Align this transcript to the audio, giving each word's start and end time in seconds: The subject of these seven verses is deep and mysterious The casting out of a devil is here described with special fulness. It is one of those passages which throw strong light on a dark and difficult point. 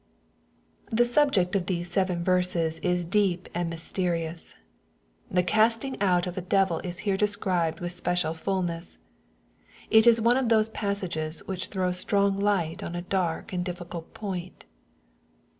The 0.91 1.05
subject 1.05 1.55
of 1.55 1.67
these 1.67 1.87
seven 1.87 2.23
verses 2.23 2.79
is 2.79 3.05
deep 3.05 3.47
and 3.53 3.69
mysterious 3.69 4.55
The 5.29 5.43
casting 5.43 6.01
out 6.01 6.25
of 6.25 6.39
a 6.39 6.41
devil 6.41 6.79
is 6.79 6.97
here 7.05 7.17
described 7.17 7.81
with 7.81 7.91
special 7.91 8.33
fulness. 8.33 8.97
It 9.91 10.07
is 10.07 10.19
one 10.19 10.37
of 10.37 10.49
those 10.49 10.69
passages 10.69 11.43
which 11.45 11.67
throw 11.67 11.91
strong 11.91 12.39
light 12.39 12.81
on 12.81 12.95
a 12.95 13.03
dark 13.03 13.53
and 13.53 13.63
difficult 13.63 14.15
point. 14.15 14.65